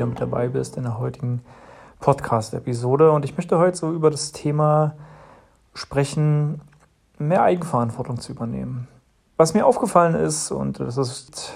wieder 0.00 0.06
mit 0.06 0.20
dabei 0.20 0.48
bist 0.48 0.78
in 0.78 0.84
der 0.84 0.98
heutigen 0.98 1.42
Podcast-Episode. 2.00 3.12
Und 3.12 3.26
ich 3.26 3.36
möchte 3.36 3.58
heute 3.58 3.76
so 3.76 3.92
über 3.92 4.10
das 4.10 4.32
Thema 4.32 4.94
sprechen, 5.74 6.62
mehr 7.18 7.42
Eigenverantwortung 7.42 8.18
zu 8.18 8.32
übernehmen. 8.32 8.88
Was 9.36 9.52
mir 9.52 9.66
aufgefallen 9.66 10.14
ist, 10.14 10.52
und 10.52 10.80
das 10.80 10.96
ist 10.96 11.52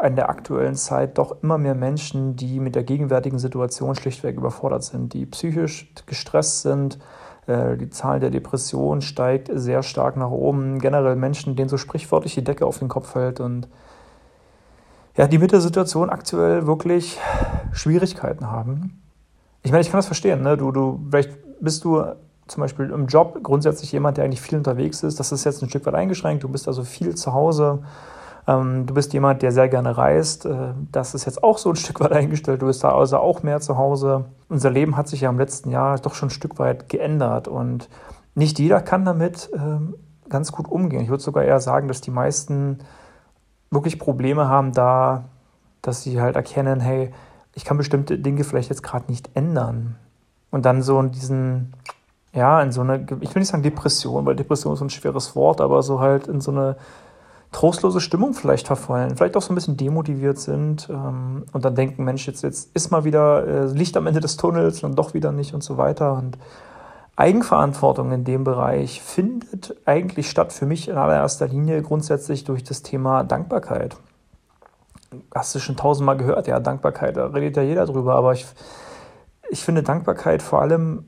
in 0.00 0.14
der 0.14 0.28
aktuellen 0.28 0.76
Zeit 0.76 1.18
doch 1.18 1.42
immer 1.42 1.58
mehr 1.58 1.74
Menschen, 1.74 2.36
die 2.36 2.60
mit 2.60 2.76
der 2.76 2.84
gegenwärtigen 2.84 3.40
Situation 3.40 3.96
schlichtweg 3.96 4.36
überfordert 4.36 4.84
sind, 4.84 5.12
die 5.12 5.26
psychisch 5.26 5.92
gestresst 6.06 6.62
sind. 6.62 7.00
Äh, 7.48 7.76
die 7.76 7.90
Zahl 7.90 8.20
der 8.20 8.30
Depressionen 8.30 9.02
steigt 9.02 9.50
sehr 9.52 9.82
stark 9.82 10.16
nach 10.16 10.30
oben. 10.30 10.78
Generell 10.78 11.16
Menschen, 11.16 11.56
denen 11.56 11.68
so 11.68 11.78
sprichwörtlich 11.78 12.36
die 12.36 12.44
Decke 12.44 12.64
auf 12.64 12.78
den 12.78 12.86
Kopf 12.86 13.10
fällt 13.10 13.40
und 13.40 13.66
ja, 15.16 15.26
die 15.26 15.38
mit 15.38 15.50
der 15.50 15.60
Situation 15.60 16.10
aktuell 16.10 16.68
wirklich 16.68 17.18
Schwierigkeiten 17.72 18.50
haben. 18.50 19.02
Ich 19.62 19.70
meine, 19.70 19.82
ich 19.82 19.90
kann 19.90 19.98
das 19.98 20.06
verstehen. 20.06 20.42
Ne? 20.42 20.56
Du, 20.56 20.72
du, 20.72 21.00
vielleicht 21.10 21.30
bist 21.60 21.84
du 21.84 22.02
zum 22.46 22.60
Beispiel 22.62 22.90
im 22.90 23.06
Job 23.06 23.38
grundsätzlich 23.42 23.92
jemand, 23.92 24.16
der 24.16 24.24
eigentlich 24.24 24.40
viel 24.40 24.58
unterwegs 24.58 25.02
ist. 25.02 25.20
Das 25.20 25.32
ist 25.32 25.44
jetzt 25.44 25.62
ein 25.62 25.68
Stück 25.68 25.86
weit 25.86 25.94
eingeschränkt. 25.94 26.44
Du 26.44 26.48
bist 26.48 26.66
also 26.66 26.82
viel 26.82 27.14
zu 27.14 27.32
Hause. 27.32 27.80
Ähm, 28.46 28.86
du 28.86 28.94
bist 28.94 29.12
jemand, 29.12 29.42
der 29.42 29.52
sehr 29.52 29.68
gerne 29.68 29.96
reist. 29.96 30.46
Äh, 30.46 30.72
das 30.90 31.14
ist 31.14 31.26
jetzt 31.26 31.42
auch 31.44 31.58
so 31.58 31.70
ein 31.70 31.76
Stück 31.84 32.00
weit 32.00 32.12
eingestellt. 32.12 32.62
Du 32.62 32.66
bist 32.66 32.82
da 32.82 32.94
also 32.94 33.18
auch 33.18 33.42
mehr 33.42 33.60
zu 33.60 33.76
Hause. 33.76 34.24
Unser 34.48 34.70
Leben 34.70 34.96
hat 34.96 35.08
sich 35.08 35.20
ja 35.20 35.30
im 35.30 35.38
letzten 35.38 35.70
Jahr 35.70 35.98
doch 35.98 36.14
schon 36.14 36.28
ein 36.28 36.30
Stück 36.30 36.58
weit 36.58 36.88
geändert 36.88 37.48
und 37.48 37.88
nicht 38.34 38.58
jeder 38.58 38.80
kann 38.80 39.04
damit 39.04 39.50
ähm, 39.54 39.94
ganz 40.28 40.52
gut 40.52 40.68
umgehen. 40.68 41.02
Ich 41.02 41.08
würde 41.08 41.22
sogar 41.22 41.44
eher 41.44 41.60
sagen, 41.60 41.88
dass 41.88 42.00
die 42.00 42.10
meisten 42.10 42.78
wirklich 43.70 43.98
Probleme 43.98 44.48
haben 44.48 44.72
da, 44.72 45.24
dass 45.82 46.02
sie 46.02 46.20
halt 46.20 46.36
erkennen, 46.36 46.80
hey, 46.80 47.12
ich 47.58 47.64
kann 47.64 47.76
bestimmte 47.76 48.20
Dinge 48.20 48.44
vielleicht 48.44 48.70
jetzt 48.70 48.84
gerade 48.84 49.10
nicht 49.10 49.30
ändern. 49.34 49.96
Und 50.52 50.64
dann 50.64 50.80
so 50.80 51.00
in 51.00 51.10
diesen, 51.10 51.72
ja, 52.32 52.62
in 52.62 52.70
so 52.70 52.82
eine, 52.82 53.04
ich 53.20 53.34
will 53.34 53.40
nicht 53.40 53.48
sagen 53.48 53.64
Depression, 53.64 54.24
weil 54.24 54.36
Depression 54.36 54.74
ist 54.74 54.80
ein 54.80 54.90
schweres 54.90 55.34
Wort, 55.34 55.60
aber 55.60 55.82
so 55.82 55.98
halt 55.98 56.28
in 56.28 56.40
so 56.40 56.52
eine 56.52 56.76
trostlose 57.50 58.00
Stimmung 58.00 58.34
vielleicht 58.34 58.68
verfallen, 58.68 59.16
vielleicht 59.16 59.36
auch 59.36 59.42
so 59.42 59.52
ein 59.52 59.56
bisschen 59.56 59.76
demotiviert 59.76 60.38
sind 60.38 60.88
ähm, 60.88 61.46
und 61.52 61.64
dann 61.64 61.74
denken, 61.74 62.04
Mensch, 62.04 62.28
jetzt, 62.28 62.42
jetzt 62.42 62.70
ist 62.76 62.92
mal 62.92 63.02
wieder 63.02 63.44
äh, 63.44 63.64
Licht 63.64 63.96
am 63.96 64.06
Ende 64.06 64.20
des 64.20 64.36
Tunnels 64.36 64.84
und 64.84 64.94
doch 64.94 65.12
wieder 65.12 65.32
nicht 65.32 65.52
und 65.52 65.64
so 65.64 65.76
weiter. 65.76 66.12
Und 66.12 66.38
Eigenverantwortung 67.16 68.12
in 68.12 68.22
dem 68.22 68.44
Bereich 68.44 69.02
findet 69.02 69.74
eigentlich 69.84 70.30
statt 70.30 70.52
für 70.52 70.66
mich 70.66 70.86
in 70.86 70.96
allererster 70.96 71.48
Linie 71.48 71.82
grundsätzlich 71.82 72.44
durch 72.44 72.62
das 72.62 72.82
Thema 72.82 73.24
Dankbarkeit. 73.24 73.96
Hast 75.34 75.54
du 75.54 75.58
schon 75.58 75.76
tausendmal 75.76 76.16
gehört, 76.16 76.46
ja, 76.46 76.60
Dankbarkeit, 76.60 77.16
da 77.16 77.26
redet 77.26 77.56
ja 77.56 77.62
jeder 77.62 77.86
drüber, 77.86 78.14
aber 78.14 78.32
ich, 78.32 78.46
ich 79.50 79.62
finde 79.62 79.82
Dankbarkeit 79.82 80.42
vor 80.42 80.60
allem 80.60 81.04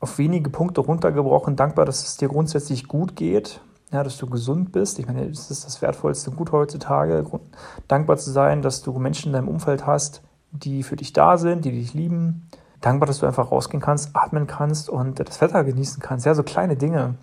auf 0.00 0.18
wenige 0.18 0.50
Punkte 0.50 0.80
runtergebrochen, 0.80 1.56
dankbar, 1.56 1.84
dass 1.84 2.06
es 2.06 2.16
dir 2.16 2.28
grundsätzlich 2.28 2.88
gut 2.88 3.16
geht, 3.16 3.60
ja, 3.90 4.04
dass 4.04 4.18
du 4.18 4.26
gesund 4.26 4.72
bist. 4.72 4.98
Ich 4.98 5.06
meine, 5.06 5.28
das 5.28 5.50
ist 5.50 5.64
das 5.64 5.80
wertvollste 5.80 6.30
Gut 6.30 6.52
heutzutage, 6.52 7.24
dankbar 7.88 8.16
zu 8.18 8.30
sein, 8.30 8.62
dass 8.62 8.82
du 8.82 8.92
Menschen 8.98 9.28
in 9.28 9.32
deinem 9.32 9.48
Umfeld 9.48 9.86
hast, 9.86 10.22
die 10.52 10.82
für 10.82 10.96
dich 10.96 11.12
da 11.12 11.38
sind, 11.38 11.64
die 11.64 11.72
dich 11.72 11.94
lieben, 11.94 12.48
dankbar, 12.80 13.06
dass 13.06 13.18
du 13.18 13.26
einfach 13.26 13.50
rausgehen 13.50 13.82
kannst, 13.82 14.14
atmen 14.14 14.46
kannst 14.46 14.88
und 14.88 15.18
das 15.20 15.40
Wetter 15.40 15.64
genießen 15.64 16.02
kannst. 16.02 16.26
Ja, 16.26 16.34
so 16.34 16.42
kleine 16.42 16.76
Dinge. 16.76 17.14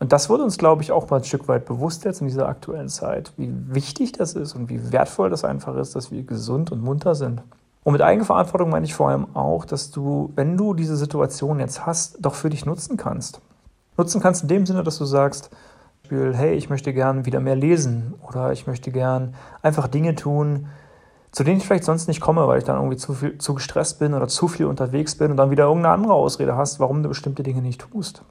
Und 0.00 0.12
das 0.12 0.28
wurde 0.28 0.42
uns, 0.42 0.58
glaube 0.58 0.82
ich, 0.82 0.92
auch 0.92 1.08
mal 1.08 1.18
ein 1.18 1.24
Stück 1.24 1.46
weit 1.48 1.66
bewusst 1.66 2.04
jetzt 2.04 2.20
in 2.20 2.26
dieser 2.26 2.48
aktuellen 2.48 2.88
Zeit, 2.88 3.32
wie 3.36 3.50
wichtig 3.68 4.12
das 4.12 4.34
ist 4.34 4.54
und 4.54 4.68
wie 4.68 4.92
wertvoll 4.92 5.30
das 5.30 5.44
einfach 5.44 5.76
ist, 5.76 5.94
dass 5.94 6.10
wir 6.10 6.22
gesund 6.24 6.72
und 6.72 6.82
munter 6.82 7.14
sind. 7.14 7.42
Und 7.84 7.92
mit 7.92 8.02
Eigenverantwortung 8.02 8.70
meine 8.70 8.86
ich 8.86 8.94
vor 8.94 9.10
allem 9.10 9.36
auch, 9.36 9.64
dass 9.64 9.90
du, 9.90 10.32
wenn 10.34 10.56
du 10.56 10.74
diese 10.74 10.96
Situation 10.96 11.60
jetzt 11.60 11.86
hast, 11.86 12.16
doch 12.20 12.34
für 12.34 12.50
dich 12.50 12.66
nutzen 12.66 12.96
kannst. 12.96 13.40
Nutzen 13.96 14.20
kannst 14.20 14.42
in 14.42 14.48
dem 14.48 14.66
Sinne, 14.66 14.82
dass 14.82 14.98
du 14.98 15.04
sagst, 15.04 15.50
hey, 16.08 16.54
ich 16.54 16.70
möchte 16.70 16.92
gern 16.92 17.26
wieder 17.26 17.40
mehr 17.40 17.56
lesen 17.56 18.14
oder 18.26 18.52
ich 18.52 18.66
möchte 18.66 18.90
gern 18.90 19.34
einfach 19.62 19.86
Dinge 19.86 20.14
tun, 20.14 20.66
zu 21.30 21.44
denen 21.44 21.58
ich 21.58 21.66
vielleicht 21.66 21.84
sonst 21.84 22.08
nicht 22.08 22.20
komme, 22.20 22.46
weil 22.46 22.58
ich 22.58 22.64
dann 22.64 22.76
irgendwie 22.76 22.96
zu 22.96 23.12
viel 23.12 23.38
zu 23.38 23.54
gestresst 23.54 23.98
bin 23.98 24.14
oder 24.14 24.28
zu 24.28 24.48
viel 24.48 24.66
unterwegs 24.66 25.16
bin 25.16 25.30
und 25.30 25.36
dann 25.36 25.50
wieder 25.50 25.64
irgendeine 25.64 25.94
andere 25.94 26.14
Ausrede 26.14 26.56
hast, 26.56 26.78
warum 26.78 27.02
du 27.02 27.08
bestimmte 27.08 27.42
Dinge 27.42 27.60
nicht 27.60 27.80
tust. 27.80 28.22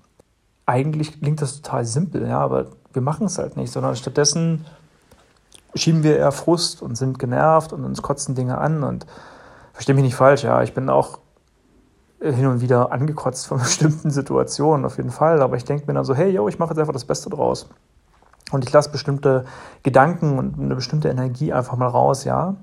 Eigentlich 0.65 1.19
klingt 1.19 1.41
das 1.41 1.61
total 1.61 1.85
simpel, 1.85 2.27
ja, 2.27 2.39
aber 2.39 2.67
wir 2.93 3.01
machen 3.01 3.25
es 3.25 3.37
halt 3.37 3.57
nicht, 3.57 3.71
sondern 3.71 3.95
stattdessen 3.95 4.65
schieben 5.75 6.03
wir 6.03 6.17
eher 6.17 6.31
Frust 6.31 6.81
und 6.81 6.95
sind 6.95 7.19
genervt 7.19 7.73
und 7.73 7.83
uns 7.83 8.01
kotzen 8.01 8.35
Dinge 8.35 8.57
an 8.57 8.83
und 8.83 9.05
verstehe 9.73 9.95
mich 9.95 10.03
nicht 10.03 10.15
falsch, 10.15 10.43
ja, 10.43 10.61
ich 10.61 10.73
bin 10.73 10.89
auch 10.89 11.19
hin 12.21 12.45
und 12.45 12.61
wieder 12.61 12.91
angekotzt 12.91 13.47
von 13.47 13.57
bestimmten 13.59 14.11
Situationen, 14.11 14.85
auf 14.85 14.97
jeden 14.97 15.11
Fall, 15.11 15.41
aber 15.41 15.57
ich 15.57 15.65
denke 15.65 15.85
mir 15.87 15.93
dann 15.93 16.05
so, 16.05 16.15
hey, 16.15 16.29
yo, 16.29 16.47
ich 16.47 16.59
mache 16.59 16.71
jetzt 16.71 16.79
einfach 16.79 16.93
das 16.93 17.05
Beste 17.05 17.29
draus. 17.29 17.67
Und 18.51 18.63
ich 18.63 18.71
lasse 18.71 18.91
bestimmte 18.91 19.45
Gedanken 19.81 20.37
und 20.37 20.59
eine 20.59 20.75
bestimmte 20.75 21.09
Energie 21.09 21.51
einfach 21.51 21.75
mal 21.75 21.87
raus, 21.87 22.23
ja. 22.23 22.55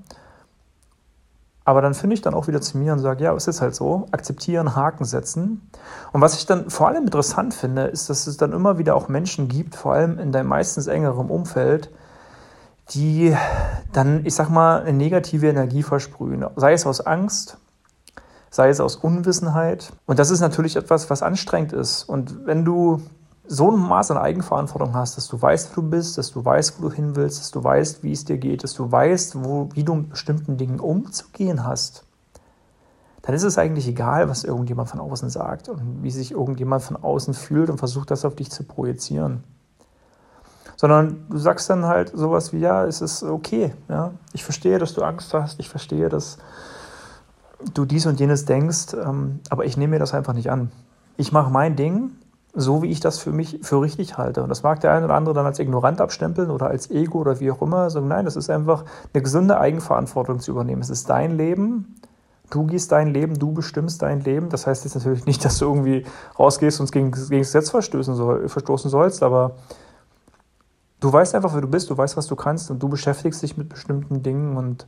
Aber 1.70 1.82
dann 1.82 1.94
finde 1.94 2.14
ich 2.14 2.20
dann 2.20 2.34
auch 2.34 2.48
wieder 2.48 2.60
zu 2.60 2.78
mir 2.78 2.92
und 2.92 2.98
sage, 2.98 3.22
ja, 3.22 3.32
es 3.32 3.46
ist 3.46 3.60
halt 3.60 3.76
so, 3.76 4.08
akzeptieren, 4.10 4.74
Haken 4.74 5.04
setzen. 5.04 5.70
Und 6.10 6.20
was 6.20 6.36
ich 6.36 6.44
dann 6.44 6.68
vor 6.68 6.88
allem 6.88 7.04
interessant 7.04 7.54
finde, 7.54 7.82
ist, 7.82 8.10
dass 8.10 8.26
es 8.26 8.36
dann 8.36 8.52
immer 8.52 8.78
wieder 8.78 8.96
auch 8.96 9.06
Menschen 9.06 9.46
gibt, 9.46 9.76
vor 9.76 9.92
allem 9.92 10.18
in 10.18 10.32
deinem 10.32 10.48
meistens 10.48 10.88
engeren 10.88 11.30
Umfeld, 11.30 11.92
die 12.88 13.36
dann, 13.92 14.26
ich 14.26 14.34
sag 14.34 14.50
mal, 14.50 14.80
eine 14.80 14.94
negative 14.94 15.48
Energie 15.48 15.84
versprühen. 15.84 16.44
Sei 16.56 16.72
es 16.72 16.86
aus 16.86 17.00
Angst, 17.02 17.58
sei 18.50 18.68
es 18.68 18.80
aus 18.80 18.96
Unwissenheit. 18.96 19.92
Und 20.06 20.18
das 20.18 20.30
ist 20.30 20.40
natürlich 20.40 20.74
etwas, 20.74 21.08
was 21.08 21.22
anstrengend 21.22 21.72
ist. 21.72 22.02
Und 22.02 22.46
wenn 22.46 22.64
du 22.64 23.00
so 23.52 23.68
ein 23.68 23.80
Maß 23.80 24.12
an 24.12 24.16
Eigenverantwortung 24.16 24.94
hast, 24.94 25.16
dass 25.16 25.26
du 25.26 25.40
weißt, 25.40 25.76
wo 25.76 25.80
du 25.80 25.90
bist, 25.90 26.16
dass 26.16 26.30
du 26.30 26.44
weißt, 26.44 26.78
wo 26.78 26.88
du 26.88 26.94
hin 26.94 27.16
willst, 27.16 27.40
dass 27.40 27.50
du 27.50 27.62
weißt, 27.62 28.04
wie 28.04 28.12
es 28.12 28.24
dir 28.24 28.38
geht, 28.38 28.62
dass 28.62 28.74
du 28.74 28.90
weißt, 28.90 29.44
wo, 29.44 29.68
wie 29.72 29.82
du 29.82 29.94
mit 29.94 30.10
bestimmten 30.10 30.56
Dingen 30.56 30.78
umzugehen 30.78 31.66
hast, 31.66 32.04
dann 33.22 33.34
ist 33.34 33.42
es 33.42 33.58
eigentlich 33.58 33.88
egal, 33.88 34.28
was 34.28 34.44
irgendjemand 34.44 34.88
von 34.88 35.00
außen 35.00 35.30
sagt 35.30 35.68
und 35.68 36.04
wie 36.04 36.12
sich 36.12 36.30
irgendjemand 36.30 36.84
von 36.84 36.96
außen 36.96 37.34
fühlt 37.34 37.70
und 37.70 37.78
versucht, 37.78 38.12
das 38.12 38.24
auf 38.24 38.36
dich 38.36 38.52
zu 38.52 38.62
projizieren. 38.62 39.42
Sondern 40.76 41.26
du 41.28 41.36
sagst 41.36 41.68
dann 41.68 41.86
halt 41.86 42.12
sowas 42.14 42.52
wie, 42.52 42.60
ja, 42.60 42.84
es 42.84 43.00
ist 43.00 43.24
okay, 43.24 43.74
ja, 43.88 44.12
ich 44.32 44.44
verstehe, 44.44 44.78
dass 44.78 44.94
du 44.94 45.02
Angst 45.02 45.34
hast, 45.34 45.58
ich 45.58 45.68
verstehe, 45.68 46.08
dass 46.08 46.38
du 47.74 47.84
dies 47.84 48.06
und 48.06 48.20
jenes 48.20 48.44
denkst, 48.44 48.94
ähm, 48.94 49.40
aber 49.50 49.64
ich 49.64 49.76
nehme 49.76 49.94
mir 49.94 49.98
das 49.98 50.14
einfach 50.14 50.34
nicht 50.34 50.52
an. 50.52 50.70
Ich 51.16 51.32
mache 51.32 51.50
mein 51.50 51.74
Ding 51.74 52.12
so 52.54 52.82
wie 52.82 52.90
ich 52.90 53.00
das 53.00 53.18
für 53.18 53.32
mich 53.32 53.60
für 53.62 53.80
richtig 53.80 54.18
halte. 54.18 54.42
Und 54.42 54.48
das 54.48 54.62
mag 54.62 54.80
der 54.80 54.92
eine 54.92 55.04
oder 55.04 55.14
andere 55.14 55.34
dann 55.34 55.46
als 55.46 55.58
ignorant 55.58 56.00
abstempeln 56.00 56.50
oder 56.50 56.66
als 56.66 56.90
Ego 56.90 57.18
oder 57.18 57.40
wie 57.40 57.50
auch 57.50 57.62
immer. 57.62 57.90
Sagen, 57.90 58.08
nein, 58.08 58.24
das 58.24 58.36
ist 58.36 58.50
einfach 58.50 58.84
eine 59.12 59.22
gesunde 59.22 59.58
Eigenverantwortung 59.58 60.40
zu 60.40 60.50
übernehmen. 60.50 60.82
Es 60.82 60.90
ist 60.90 61.08
dein 61.08 61.36
Leben. 61.36 61.96
Du 62.50 62.66
gehst 62.66 62.90
dein 62.90 63.08
Leben, 63.08 63.38
du 63.38 63.52
bestimmst 63.52 64.02
dein 64.02 64.20
Leben. 64.20 64.48
Das 64.48 64.66
heißt 64.66 64.84
jetzt 64.84 64.94
natürlich 64.96 65.26
nicht, 65.26 65.44
dass 65.44 65.58
du 65.58 65.66
irgendwie 65.66 66.04
rausgehst 66.38 66.80
und 66.80 66.90
gegen, 66.90 67.12
gegen 67.12 67.42
das 67.42 67.52
Gesetz 67.52 67.70
verstoßen, 67.70 68.14
soll, 68.16 68.48
verstoßen 68.48 68.90
sollst, 68.90 69.22
aber 69.22 69.52
du 70.98 71.12
weißt 71.12 71.34
einfach, 71.34 71.54
wer 71.54 71.60
du 71.60 71.68
bist, 71.68 71.90
du 71.90 71.96
weißt, 71.96 72.16
was 72.16 72.26
du 72.26 72.36
kannst 72.36 72.70
und 72.70 72.82
du 72.82 72.88
beschäftigst 72.88 73.42
dich 73.42 73.56
mit 73.56 73.68
bestimmten 73.68 74.22
Dingen 74.22 74.56
und 74.56 74.86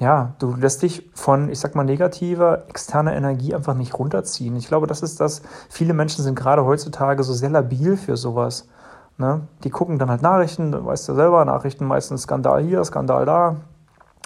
ja, 0.00 0.34
du 0.38 0.54
lässt 0.54 0.82
dich 0.82 1.10
von, 1.14 1.48
ich 1.48 1.58
sag 1.58 1.74
mal, 1.74 1.84
negativer 1.84 2.68
externer 2.68 3.14
Energie 3.14 3.54
einfach 3.54 3.74
nicht 3.74 3.98
runterziehen. 3.98 4.54
Ich 4.56 4.68
glaube, 4.68 4.86
das 4.86 5.02
ist 5.02 5.20
das, 5.20 5.42
viele 5.68 5.92
Menschen 5.92 6.22
sind 6.22 6.38
gerade 6.38 6.64
heutzutage 6.64 7.22
so 7.24 7.32
sehr 7.32 7.50
labil 7.50 7.96
für 7.96 8.16
sowas. 8.16 8.68
Ne? 9.16 9.48
Die 9.64 9.70
gucken 9.70 9.98
dann 9.98 10.10
halt 10.10 10.22
Nachrichten, 10.22 10.70
du 10.70 10.84
weißt 10.84 11.08
ja 11.08 11.14
selber, 11.14 11.44
Nachrichten 11.44 11.84
meistens 11.84 12.22
Skandal 12.22 12.62
hier, 12.62 12.84
Skandal 12.84 13.26
da. 13.26 13.56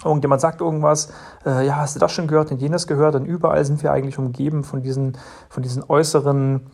Irgendjemand 0.05 0.41
sagt 0.41 0.61
irgendwas, 0.61 1.11
äh, 1.45 1.65
ja, 1.65 1.77
hast 1.77 1.95
du 1.95 1.99
das 1.99 2.11
schon 2.11 2.27
gehört 2.27 2.51
und 2.51 2.61
jenes 2.61 2.85
gehört? 2.85 3.15
Und 3.15 3.25
überall 3.25 3.63
sind 3.65 3.81
wir 3.81 3.91
eigentlich 3.91 4.19
umgeben 4.19 4.63
von 4.63 4.83
diesen, 4.83 5.17
von 5.49 5.63
diesen 5.63 5.83
äußeren 5.87 6.67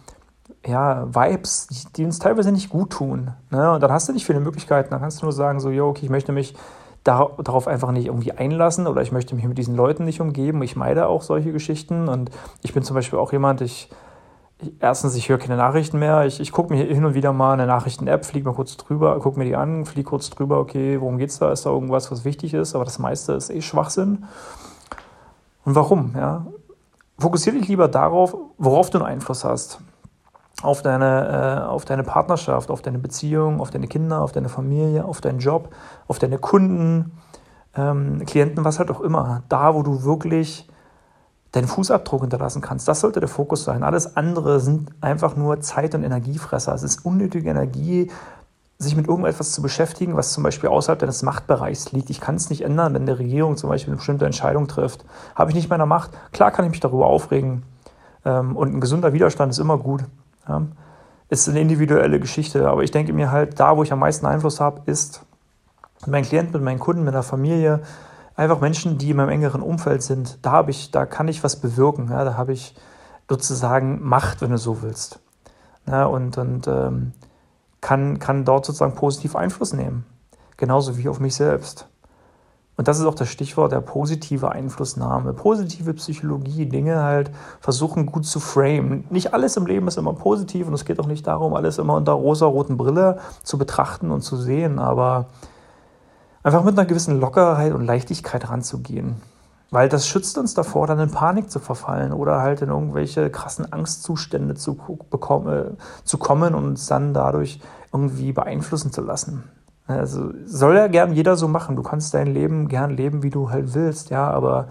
ja, 0.66 1.08
Vibes, 1.14 1.68
die, 1.68 1.94
die 1.94 2.06
uns 2.06 2.20
teilweise 2.20 2.52
nicht 2.52 2.70
gut 2.70 2.92
tun. 2.92 3.32
Ne? 3.50 3.72
Und 3.72 3.82
dann 3.82 3.92
hast 3.92 4.10
du 4.10 4.14
nicht 4.14 4.26
viele 4.26 4.42
Möglichkeiten. 4.42 4.90
Dann 4.90 5.00
kannst 5.00 5.22
du 5.22 5.26
nur 5.26 5.34
sagen, 5.34 5.60
so, 5.60 5.70
jo, 5.70 5.90
okay, 5.90 6.06
ich 6.06 6.12
möchte 6.12 6.32
mich 6.34 6.56
darauf 7.10 7.68
einfach 7.68 7.92
nicht 7.92 8.06
irgendwie 8.06 8.32
einlassen 8.32 8.88
oder 8.88 9.02
ich 9.02 9.12
möchte 9.12 9.36
mich 9.36 9.46
mit 9.46 9.58
diesen 9.58 9.76
Leuten 9.76 10.06
nicht 10.06 10.22
umgeben. 10.22 10.62
Ich 10.62 10.76
meide 10.76 11.08
auch 11.08 11.22
solche 11.22 11.52
Geschichten 11.52 12.08
und 12.08 12.30
ich 12.62 12.74
bin 12.74 12.84
zum 12.84 12.96
Beispiel 12.96 13.20
auch 13.20 13.32
jemand, 13.32 13.62
ich, 13.62 13.90
ich 14.62 14.74
erstens, 14.80 15.16
ich 15.16 15.30
höre 15.30 15.38
keine 15.38 15.58
Nachrichten 15.58 16.00
mehr. 16.00 16.26
Ich, 16.26 16.40
ich 16.40 16.52
gucke 16.52 16.74
mir 16.74 16.84
hin 16.84 17.06
und 17.06 17.14
wieder 17.14 17.34
mal 17.34 17.54
eine 17.54 17.66
Nachrichten-App, 17.66 18.26
fliege 18.26 18.48
mal 18.48 18.56
kurz 18.56 18.78
drüber, 18.78 19.20
gucke 19.20 19.40
mir 19.40 19.46
die 19.46 19.56
an, 19.56 19.86
fliege 19.86 20.10
kurz 20.10 20.30
drüber, 20.30 20.60
okay, 20.60 21.02
worum 21.02 21.18
geht's 21.18 21.40
da? 21.40 21.52
Ist 21.52 21.66
da 21.66 21.72
irgendwas, 21.72 22.12
was 22.12 22.26
wichtig 22.26 22.54
ist? 22.54 22.76
Aber 22.76 22.86
das 22.86 23.00
meiste 23.00 23.34
ist 23.34 23.50
eh 23.50 23.62
Schwachsinn. 23.62 24.26
Und 25.66 25.76
warum? 25.76 26.14
Ja? 26.16 26.46
Fokussiere 27.18 27.58
dich 27.58 27.68
lieber 27.68 27.88
darauf, 27.88 28.36
worauf 28.58 28.90
du 28.90 29.00
einen 29.00 29.08
Einfluss 29.08 29.44
hast 29.44 29.82
auf 30.62 30.82
deine, 30.82 31.64
äh, 31.66 31.68
auf 31.68 31.86
deine 31.86 32.04
Partnerschaft, 32.04 32.70
auf 32.70 32.82
deine 32.82 33.00
Beziehung, 33.00 33.62
auf 33.62 33.70
deine 33.70 33.88
Kinder, 33.88 34.22
auf 34.22 34.32
deine 34.32 34.50
Familie, 34.50 35.06
auf 35.06 35.22
deinen 35.22 35.40
Job, 35.40 35.70
auf 36.08 36.20
deine 36.20 36.38
Kunden, 36.38 37.12
ähm, 37.76 38.26
Klienten, 38.26 38.66
was 38.66 38.80
halt 38.80 38.92
auch 38.92 39.02
immer, 39.02 39.44
da, 39.50 39.74
wo 39.76 39.84
du 39.84 40.04
wirklich 40.04 40.68
deinen 41.52 41.68
Fußabdruck 41.68 42.22
hinterlassen 42.22 42.62
kannst. 42.62 42.88
Das 42.88 43.00
sollte 43.00 43.20
der 43.20 43.30
Fokus 43.30 43.64
sein. 43.64 43.84
Alles 43.84 44.16
andere 44.16 44.60
sind 44.60 44.92
einfach 45.02 45.36
nur 45.36 45.62
Zeit- 45.62 45.96
und 45.96 46.04
Energiefresser. 46.04 46.74
Es 46.74 46.84
ist 46.84 47.06
unnötige 47.06 47.50
Energie, 47.50 48.12
sich 48.78 48.96
mit 48.96 49.08
irgendetwas 49.08 49.52
zu 49.52 49.62
beschäftigen, 49.62 50.16
was 50.16 50.32
zum 50.32 50.44
Beispiel 50.44 50.70
außerhalb 50.70 51.00
deines 51.00 51.24
Machtbereichs 51.24 51.92
liegt. 51.92 52.10
Ich 52.10 52.22
kann 52.22 52.36
es 52.36 52.50
nicht 52.50 52.62
ändern, 52.62 52.94
wenn 52.94 53.06
der 53.06 53.20
Regierung 53.20 53.58
zum 53.58 53.70
Beispiel 53.70 53.92
eine 53.92 53.98
bestimmte 53.98 54.26
Entscheidung 54.26 54.68
trifft. 54.68 55.04
Habe 55.36 55.52
ich 55.52 55.56
nicht 55.56 55.70
meiner 55.70 55.86
Macht? 55.86 56.12
Klar 56.32 56.52
kann 56.52 56.66
ich 56.66 56.72
mich 56.72 56.80
darüber 56.80 57.08
aufregen. 57.08 57.64
Ähm, 58.24 58.56
und 58.56 58.74
ein 58.74 58.80
gesunder 58.80 59.12
Widerstand 59.12 59.52
ist 59.52 59.60
immer 59.60 59.78
gut. 59.78 60.04
Ist 61.30 61.48
eine 61.48 61.62
individuelle 61.62 62.20
Geschichte. 62.20 62.68
Aber 62.68 62.84
ich 62.84 62.92
denke 62.92 63.14
mir 63.14 63.32
halt, 63.32 63.60
da, 63.60 63.78
wo 63.78 63.84
ich 63.84 63.94
am 63.94 64.00
meisten 64.00 64.26
Einfluss 64.26 64.60
habe, 64.60 64.82
ist 64.86 65.24
mein 66.08 66.24
Klient, 66.24 66.54
mit 66.54 66.62
meinen 66.62 66.80
Kunden, 66.80 67.04
mit 67.04 67.14
der 67.14 67.24
Familie, 67.24 67.82
einfach 68.36 68.62
Menschen, 68.62 68.98
die 68.98 69.12
in 69.12 69.18
meinem 69.18 69.30
engeren 69.30 69.62
Umfeld 69.62 70.02
sind, 70.02 70.40
da 70.44 70.52
habe 70.52 70.72
ich, 70.72 70.92
da 70.92 71.06
kann 71.06 71.28
ich 71.28 71.44
was 71.44 71.58
bewirken. 71.58 72.10
Ja, 72.10 72.24
da 72.24 72.36
habe 72.36 72.54
ich 72.54 72.74
sozusagen 73.28 74.02
Macht, 74.02 74.42
wenn 74.42 74.52
du 74.52 74.58
so 74.58 74.82
willst. 74.82 75.20
Ja, 75.88 76.06
und 76.06 76.38
und 76.38 76.68
ähm, 76.68 77.14
kann, 77.82 78.20
kann 78.20 78.46
dort 78.46 78.66
sozusagen 78.66 78.96
positiv 78.96 79.36
Einfluss 79.36 79.74
nehmen. 79.74 80.06
Genauso 80.58 80.98
wie 80.98 81.10
auf 81.10 81.20
mich 81.20 81.36
selbst. 81.36 81.88
Und 82.80 82.88
das 82.88 82.98
ist 82.98 83.06
auch 83.06 83.14
das 83.14 83.28
Stichwort 83.28 83.74
der 83.74 83.82
positive 83.82 84.54
Einflussnahme. 84.54 85.34
Positive 85.34 85.94
Psychologie, 85.96 86.66
Dinge 86.66 87.04
halt 87.04 87.30
versuchen 87.60 88.06
gut 88.06 88.26
zu 88.26 88.40
framen. 88.40 89.04
Nicht 89.10 89.34
alles 89.34 89.58
im 89.58 89.66
Leben 89.66 89.90
ist 89.90 89.98
immer 89.98 90.14
positiv 90.14 90.66
und 90.66 90.76
es 90.76 90.86
geht 90.86 90.98
auch 90.98 91.06
nicht 91.06 91.28
darum, 91.28 91.56
alles 91.56 91.78
immer 91.78 91.96
unter 91.96 92.14
rosa-roten 92.14 92.78
Brille 92.78 93.20
zu 93.44 93.58
betrachten 93.58 94.12
und 94.12 94.22
zu 94.22 94.38
sehen, 94.38 94.80
aber 94.80 95.26
einfach 96.42 96.64
mit 96.64 96.80
einer 96.80 96.88
gewissen 96.88 97.20
Lockerheit 97.20 97.74
und 97.74 97.86
Leichtigkeit 97.86 98.50
ranzugehen. 98.50 99.18
Weil 99.72 99.90
das 99.90 100.08
schützt 100.08 100.38
uns 100.38 100.54
davor, 100.54 100.88
dann 100.88 101.00
in 101.00 101.12
Panik 101.12 101.52
zu 101.52 101.60
verfallen 101.60 102.14
oder 102.14 102.40
halt 102.40 102.62
in 102.62 102.70
irgendwelche 102.70 103.30
krassen 103.30 103.74
Angstzustände 103.74 104.56
zu, 104.56 104.80
bekommen, 105.10 105.76
zu 106.06 106.18
kommen 106.18 106.56
und 106.56 106.64
uns 106.64 106.86
dann 106.86 107.14
dadurch 107.14 107.60
irgendwie 107.92 108.32
beeinflussen 108.32 108.94
zu 108.94 109.02
lassen. 109.02 109.44
Also 109.98 110.32
soll 110.46 110.76
ja 110.76 110.88
gern 110.88 111.14
jeder 111.14 111.36
so 111.36 111.48
machen. 111.48 111.76
Du 111.76 111.84
kannst 111.84 112.14
dein 112.14 112.28
Leben 112.28 112.68
gern 112.68 112.92
leben, 112.92 113.24
wie 113.24 113.30
du 113.30 113.50
halt 113.50 113.74
willst, 113.74 114.10
ja, 114.10 114.30
aber 114.30 114.68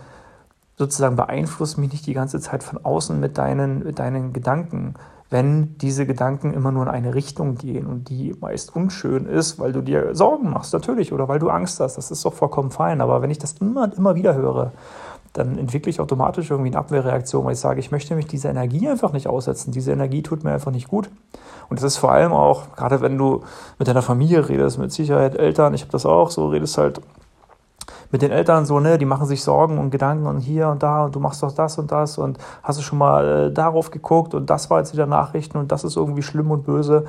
sozusagen 0.77 1.17
beeinflusst 1.17 1.79
mich 1.79 1.93
nicht 1.93 2.07
die 2.07 2.15
ganze 2.15 2.41
Zeit 2.41 2.63
von 2.63 2.85
außen 2.85 3.19
mit 3.19 3.37
deinen, 3.37 3.85
mit 3.85 3.99
deinen 3.99 4.33
Gedanken 4.33 4.95
wenn 5.31 5.77
diese 5.79 6.07
Gedanken 6.07 6.55
immer 6.55 6.73
nur 6.73 6.85
in 6.85 6.89
eine 6.89 7.15
Richtung 7.15 7.57
gehen 7.57 7.87
und 7.87 8.09
die 8.09 8.35
meist 8.41 8.75
unschön 8.75 9.27
ist, 9.27 9.59
weil 9.59 9.73
du 9.73 9.83
dir 9.83 10.15
Sorgen 10.15 10.51
machst, 10.51 10.73
natürlich, 10.73 11.13
oder 11.13 11.29
weil 11.29 11.39
du 11.39 11.51
Angst 11.51 11.81
hast, 11.81 11.99
das 11.99 12.11
ist 12.11 12.25
doch 12.25 12.33
vollkommen 12.33 12.71
fein. 12.71 13.01
Aber 13.03 13.21
wenn 13.21 13.31
ich 13.31 13.39
das 13.39 13.53
immer 13.61 13.85
und 13.85 13.95
immer 13.95 14.15
wieder 14.15 14.35
höre, 14.35 14.73
dann 15.39 15.57
entwickle 15.57 15.91
ich 15.91 16.01
automatisch 16.01 16.51
irgendwie 16.51 16.71
eine 16.71 16.79
Abwehrreaktion, 16.79 17.45
weil 17.45 17.53
ich 17.53 17.61
sage, 17.61 17.81
ich 17.81 17.91
möchte 17.91 18.15
mich 18.15 18.27
dieser 18.27 18.51
Energie 18.51 18.89
einfach 18.89 19.13
nicht 19.13 19.29
aussetzen. 19.29 19.73
Diese 19.73 19.93
Energie 19.93 20.23
tut 20.23 20.45
mir 20.45 20.53
einfach 20.53 20.73
nicht 20.73 20.89
gut. 20.89 21.09
Und 21.69 21.79
das 21.79 21.85
ist 21.85 21.99
vor 21.99 22.13
allem 22.13 22.33
auch, 22.33 22.75
gerade 22.75 23.01
wenn 23.01 23.17
du 23.17 23.43
mit 23.79 23.89
deiner 23.89 24.03
Familie 24.03 24.49
redest, 24.49 24.79
mit 24.79 24.93
Sicherheit 24.93 25.37
Eltern, 25.37 25.75
ich 25.75 25.83
habe 25.83 25.93
das 25.93 26.07
auch, 26.07 26.31
so 26.31 26.49
redest 26.49 26.77
halt 26.79 27.01
mit 28.11 28.23
den 28.23 28.31
Eltern 28.31 28.65
so, 28.65 28.81
ne, 28.81 28.99
die 28.99 29.05
machen 29.05 29.27
sich 29.27 29.43
Sorgen 29.43 29.79
und 29.79 29.91
Gedanken 29.91 30.27
und 30.27 30.41
hier 30.41 30.69
und 30.69 30.83
da 30.83 31.05
und 31.05 31.15
du 31.15 31.21
machst 31.21 31.43
doch 31.43 31.53
das 31.53 31.79
und 31.79 31.93
das 31.93 32.19
und 32.19 32.39
hast 32.63 32.79
du 32.79 32.83
schon 32.83 32.99
mal 32.99 33.49
äh, 33.49 33.53
darauf 33.53 33.91
geguckt 33.91 34.35
und 34.35 34.49
das 34.49 34.71
war 34.71 34.79
jetzt 34.79 34.93
wieder 34.93 35.07
Nachrichten 35.07 35.59
und 35.59 35.71
das 35.71 35.85
ist 35.85 35.97
irgendwie 35.97 36.23
schlimm 36.23 36.51
und 36.51 36.65
böse. 36.65 37.05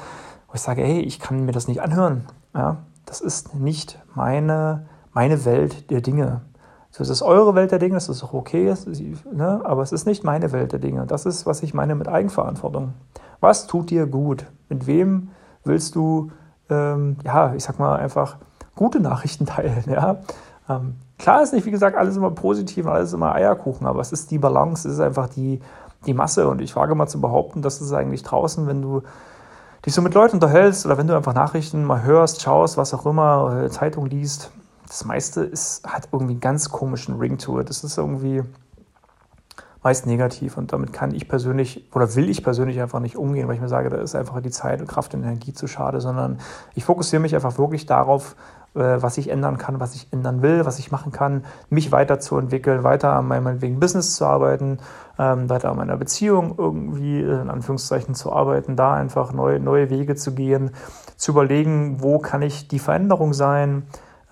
Wo 0.47 0.55
ich 0.55 0.61
sage, 0.61 0.81
hey, 0.81 0.99
ich 0.99 1.19
kann 1.19 1.45
mir 1.45 1.51
das 1.51 1.67
nicht 1.67 1.81
anhören. 1.81 2.25
Ja, 2.53 2.77
das 3.05 3.21
ist 3.21 3.55
nicht 3.55 3.99
meine, 4.13 4.87
meine 5.13 5.45
Welt 5.45 5.89
der 5.89 6.01
Dinge. 6.01 6.41
Das 6.99 7.07
ist 7.07 7.21
eure 7.21 7.55
Welt 7.55 7.71
der 7.71 7.79
Dinge, 7.79 7.93
das 7.93 8.09
ist 8.09 8.25
auch 8.25 8.33
okay, 8.33 8.73
ne? 9.31 9.61
aber 9.63 9.81
es 9.83 9.93
ist 9.93 10.05
nicht 10.05 10.25
meine 10.25 10.51
Welt 10.51 10.73
der 10.73 10.79
Dinge. 10.79 11.05
Das 11.05 11.25
ist, 11.25 11.45
was 11.45 11.63
ich 11.63 11.73
meine 11.73 11.95
mit 11.95 12.09
Eigenverantwortung. 12.09 12.93
Was 13.39 13.67
tut 13.67 13.89
dir 13.89 14.05
gut? 14.05 14.45
Mit 14.67 14.85
wem 14.85 15.29
willst 15.63 15.95
du, 15.95 16.31
ähm, 16.69 17.15
ja, 17.23 17.53
ich 17.53 17.63
sag 17.63 17.79
mal 17.79 17.95
einfach 17.95 18.35
gute 18.75 18.99
Nachrichten 18.99 19.45
teilen? 19.45 19.85
Ja? 19.87 20.17
Ähm, 20.67 20.95
klar 21.17 21.41
ist 21.41 21.53
nicht, 21.53 21.65
wie 21.65 21.71
gesagt, 21.71 21.95
alles 21.95 22.17
immer 22.17 22.31
positiv 22.31 22.85
und 22.85 22.91
alles 22.91 23.13
immer 23.13 23.33
Eierkuchen, 23.33 23.87
aber 23.87 24.01
es 24.01 24.11
ist 24.11 24.29
die 24.29 24.37
Balance, 24.37 24.85
es 24.85 24.95
ist 24.95 24.99
einfach 24.99 25.29
die, 25.29 25.61
die 26.05 26.13
Masse. 26.13 26.49
Und 26.49 26.59
ich 26.59 26.75
wage 26.75 26.95
mal 26.95 27.07
zu 27.07 27.21
behaupten, 27.21 27.61
dass 27.61 27.79
es 27.79 27.93
eigentlich 27.93 28.23
draußen, 28.23 28.67
wenn 28.67 28.81
du 28.81 29.03
dich 29.85 29.93
so 29.93 30.01
mit 30.01 30.13
Leuten 30.15 30.35
unterhältst 30.35 30.85
oder 30.85 30.97
wenn 30.97 31.07
du 31.07 31.15
einfach 31.15 31.33
Nachrichten 31.33 31.85
mal 31.85 32.03
hörst, 32.03 32.41
schaust, 32.41 32.75
was 32.75 32.93
auch 32.93 33.05
immer, 33.05 33.63
äh, 33.63 33.69
Zeitung 33.69 34.05
liest, 34.05 34.51
das 34.89 35.05
meiste 35.05 35.41
ist, 35.41 35.87
hat 35.87 36.09
irgendwie 36.11 36.33
einen 36.33 36.41
ganz 36.41 36.69
komischen 36.69 37.17
Ring 37.17 37.37
to 37.37 37.59
it. 37.59 37.69
Das 37.69 37.83
ist 37.83 37.97
irgendwie 37.97 38.43
meist 39.81 40.05
negativ 40.05 40.57
und 40.57 40.73
damit 40.73 40.91
kann 40.91 41.13
ich 41.13 41.29
persönlich 41.29 41.85
oder 41.93 42.13
will 42.15 42.29
ich 42.29 42.43
persönlich 42.43 42.81
einfach 42.81 42.99
nicht 42.99 43.15
umgehen, 43.15 43.47
weil 43.47 43.55
ich 43.55 43.61
mir 43.61 43.69
sage, 43.69 43.89
da 43.89 43.97
ist 43.97 44.13
einfach 44.13 44.41
die 44.41 44.49
Zeit 44.49 44.81
und 44.81 44.87
Kraft 44.87 45.13
und 45.13 45.23
Energie 45.23 45.53
zu 45.53 45.67
schade, 45.67 46.01
sondern 46.01 46.39
ich 46.75 46.83
fokussiere 46.83 47.21
mich 47.21 47.33
einfach 47.33 47.57
wirklich 47.57 47.85
darauf, 47.85 48.35
äh, 48.75 49.01
was 49.01 49.17
ich 49.17 49.29
ändern 49.29 49.57
kann, 49.57 49.79
was 49.79 49.95
ich 49.95 50.11
ändern 50.11 50.41
will, 50.41 50.65
was 50.65 50.79
ich 50.79 50.91
machen 50.91 51.13
kann, 51.13 51.45
mich 51.69 51.93
weiterzuentwickeln, 51.93 52.83
weiter 52.83 53.13
an 53.13 53.27
meinem 53.27 53.61
wegen 53.61 53.79
Business 53.79 54.15
zu 54.15 54.25
arbeiten, 54.25 54.79
ähm, 55.17 55.49
weiter 55.49 55.71
an 55.71 55.77
meiner 55.77 55.95
Beziehung 55.95 56.55
irgendwie 56.57 57.21
äh, 57.21 57.41
in 57.41 57.49
Anführungszeichen 57.49 58.15
zu 58.15 58.33
arbeiten, 58.33 58.75
da 58.75 58.93
einfach 58.93 59.31
neue, 59.31 59.61
neue 59.61 59.89
Wege 59.89 60.15
zu 60.15 60.33
gehen, 60.33 60.71
zu 61.15 61.31
überlegen, 61.31 62.01
wo 62.01 62.19
kann 62.19 62.41
ich 62.41 62.67
die 62.67 62.79
Veränderung 62.79 63.33
sein, 63.33 63.83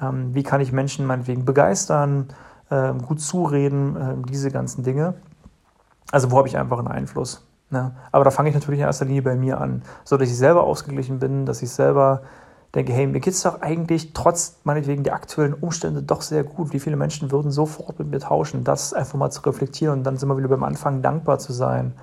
ähm, 0.02 0.33
wie 0.33 0.44
kann 0.44 0.62
ich 0.62 0.71
Menschen 0.71 1.06
meinetwegen 1.06 1.45
begeistern, 1.45 2.28
ähm, 2.69 3.02
gut 3.02 3.21
zureden, 3.21 4.24
diese 4.30 4.52
ganzen 4.52 4.83
Dinge. 4.83 5.16
Also 6.12 6.31
wo 6.31 6.38
habe 6.38 6.48
ich 6.48 6.57
einfach 6.57 6.80
einen 6.80 6.88
Einfluss. 6.88 7.48
Ne? 7.69 7.94
Aber 8.12 8.24
da 8.24 8.31
fange 8.31 8.50
ich 8.50 8.56
natürlich 8.56 8.80
in 8.80 8.86
erster 8.86 9.06
Linie 9.06 9.24
bei 9.24 9.36
mir 9.36 9.60
an, 9.60 9.83
so 10.04 10.18
dass 10.18 10.30
ich 10.30 10.38
selber 10.38 10.64
ausgeglichen 10.64 11.19
bin, 11.19 11.45
dass 11.45 11.62
ich 11.62 11.69
selber 11.69 12.21
denke, 12.76 12.94
hey, 12.94 13.07
mir 13.07 13.19
geht 13.19 13.33
es 13.33 13.44
doch 13.44 13.62
eigentlich 13.62 14.14
trotz 14.14 14.57
meinetwegen 14.64 15.04
der 15.04 15.14
aktuellen 15.14 15.54
Umstände 15.54 16.02
doch 16.02 16.21
sehr 16.21 16.44
gut. 16.44 16.74
Wie 16.74 16.80
viele 16.80 16.95
Menschen 16.95 17.31
würden 17.31 17.52
sofort 17.52 18.00
mit 18.00 18.10
mir 18.10 18.19
tauschen? 18.19 18.64
Das 18.64 18.94
einfach 18.94 19.18
mal 19.18 19.31
zu 19.31 19.42
reflektieren 19.42 20.00
und 20.00 20.04
dann 20.04 20.18
sind 20.18 20.30
wir 20.30 20.38
wieder 20.38 20.48
beim 20.48 20.64
Anfang, 20.64 21.02
dankbar 21.02 21.40
zu 21.40 21.54
sein. 21.54 21.94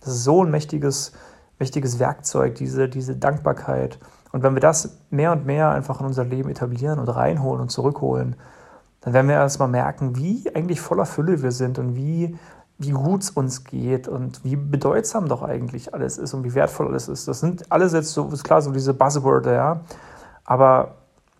Das 0.00 0.14
ist 0.14 0.24
so 0.24 0.44
ein 0.44 0.50
mächtiges, 0.50 1.12
mächtiges 1.58 1.98
Werkzeug, 1.98 2.56
diese, 2.56 2.88
diese 2.88 3.16
Dankbarkeit. 3.16 3.98
Und 4.34 4.42
wenn 4.42 4.54
wir 4.54 4.60
das 4.60 4.98
mehr 5.10 5.30
und 5.30 5.46
mehr 5.46 5.70
einfach 5.70 6.00
in 6.00 6.06
unser 6.06 6.24
Leben 6.24 6.50
etablieren 6.50 6.98
und 6.98 7.08
reinholen 7.08 7.60
und 7.60 7.68
zurückholen, 7.68 8.34
dann 9.00 9.12
werden 9.12 9.28
wir 9.28 9.36
erstmal 9.36 9.68
merken, 9.68 10.16
wie 10.16 10.52
eigentlich 10.52 10.80
voller 10.80 11.06
Fülle 11.06 11.40
wir 11.40 11.52
sind 11.52 11.78
und 11.78 11.94
wie, 11.94 12.36
wie 12.76 12.90
gut 12.90 13.22
es 13.22 13.30
uns 13.30 13.62
geht 13.62 14.08
und 14.08 14.42
wie 14.42 14.56
bedeutsam 14.56 15.28
doch 15.28 15.42
eigentlich 15.42 15.94
alles 15.94 16.18
ist 16.18 16.34
und 16.34 16.42
wie 16.42 16.52
wertvoll 16.52 16.88
alles 16.88 17.06
ist. 17.06 17.28
Das 17.28 17.38
sind 17.38 17.70
alles 17.70 17.92
jetzt 17.92 18.12
so, 18.12 18.26
ist 18.26 18.42
klar, 18.42 18.60
so 18.60 18.72
diese 18.72 18.92
Buzzwörter, 18.92 19.52
ja. 19.52 19.80
Aber 20.44 20.96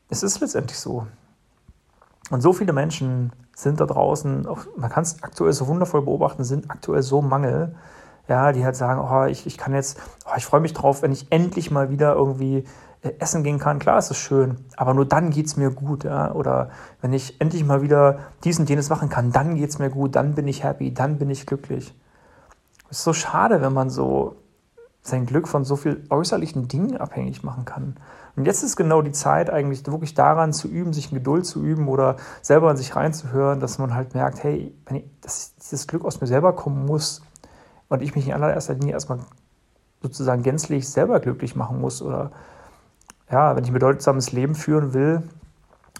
es 0.09 0.23
ist 0.23 0.39
letztendlich 0.39 0.79
so. 0.79 1.05
Und 2.31 2.43
so 2.43 2.53
viele 2.53 2.73
Menschen 2.73 3.33
sind 3.57 3.81
da 3.81 3.87
draußen, 3.87 4.47
auch, 4.47 4.67
man 4.77 4.89
kann 4.89 5.03
es 5.03 5.21
aktuell 5.21 5.53
so 5.53 5.67
wundervoll 5.67 6.03
beobachten, 6.03 6.45
sind 6.45 6.71
aktuell 6.71 7.03
so 7.03 7.23
Mangel, 7.23 7.75
ja, 8.29 8.53
die 8.53 8.65
halt 8.65 8.77
sagen, 8.77 9.01
oh, 9.01 9.25
ich, 9.25 9.49
ich 9.49 9.59
kann 9.59 9.75
jetzt, 9.75 10.01
oh, 10.27 10.35
ich 10.37 10.47
freue 10.47 10.61
mich 10.61 10.75
drauf, 10.75 11.03
wenn 11.03 11.11
ich 11.11 11.33
endlich 11.33 11.73
mal 11.73 11.91
wieder 11.91 12.15
irgendwie 12.15 12.65
essen 13.18 13.42
gehen 13.42 13.58
kann. 13.58 13.78
Klar 13.78 13.99
ist 13.99 14.11
es 14.11 14.16
schön, 14.16 14.56
aber 14.76 14.94
nur 14.94 15.06
dann 15.06 15.30
geht 15.30 15.46
es 15.46 15.56
mir 15.56 15.70
gut. 15.70 16.04
Ja? 16.04 16.32
Oder 16.32 16.70
wenn 17.00 17.12
ich 17.12 17.40
endlich 17.40 17.64
mal 17.64 17.82
wieder 17.82 18.18
dies 18.44 18.58
und 18.58 18.68
jenes 18.68 18.88
machen 18.88 19.08
kann, 19.08 19.32
dann 19.32 19.56
geht 19.56 19.70
es 19.70 19.78
mir 19.78 19.90
gut, 19.90 20.16
dann 20.16 20.34
bin 20.34 20.49
ich 20.49 20.64
happy, 20.64 20.92
dann 20.94 21.18
bin 21.18 21.30
ich 21.30 21.46
glücklich. 21.46 21.94
Es 22.90 22.99
ist 22.99 23.04
so 23.04 23.12
schade, 23.12 23.61
wenn 23.61 23.73
man 23.73 23.90
so 23.90 24.37
sein 25.02 25.26
Glück 25.26 25.49
von 25.49 25.64
so 25.64 25.76
viel 25.76 26.06
äußerlichen 26.08 26.66
Dingen 26.66 26.96
abhängig 26.96 27.42
machen 27.42 27.66
kann. 27.66 27.96
Und 28.37 28.46
jetzt 28.46 28.62
ist 28.62 28.75
genau 28.75 29.02
die 29.02 29.12
Zeit, 29.12 29.50
eigentlich 29.50 29.87
wirklich 29.87 30.14
daran 30.14 30.52
zu 30.52 30.66
üben, 30.66 30.94
sich 30.94 31.12
in 31.12 31.18
Geduld 31.18 31.44
zu 31.44 31.62
üben 31.62 31.88
oder 31.88 32.16
selber 32.40 32.70
in 32.70 32.76
sich 32.78 32.96
reinzuhören, 32.96 33.61
dass 33.61 33.78
man 33.78 33.94
halt 33.94 34.14
merkt, 34.14 34.42
hey, 34.42 34.75
wenn 34.87 34.96
ich, 34.96 35.04
dass 35.20 35.54
dieses 35.56 35.87
Glück 35.87 36.04
aus 36.04 36.20
mir 36.20 36.26
selber 36.26 36.54
kommen 36.54 36.87
muss 36.87 37.23
und 37.88 38.02
ich 38.02 38.14
mich 38.16 38.26
in 38.26 38.32
allererster 38.32 38.75
Linie 38.75 38.94
erstmal 38.94 39.18
sozusagen 40.02 40.42
gänzlich 40.42 40.88
selber 40.88 41.20
glücklich 41.20 41.54
machen 41.54 41.80
muss 41.80 42.02
oder 42.02 42.32
ja, 43.31 43.57
wenn 43.57 43.64
ich 43.64 43.71
ein 43.71 43.75
bedeutsames 43.75 44.33
Leben 44.33 44.54
führen 44.54 44.93
will, 44.93 45.23